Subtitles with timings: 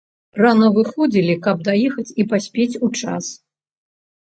[0.43, 3.25] Рана выходзілі, каб даехаць і паспець у час.